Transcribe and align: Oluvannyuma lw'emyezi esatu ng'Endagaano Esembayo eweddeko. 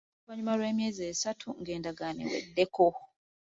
Oluvannyuma 0.07 0.53
lw'emyezi 0.59 1.01
esatu 1.13 1.47
ng'Endagaano 1.59 2.21
Esembayo 2.23 2.39
eweddeko. 2.39 2.87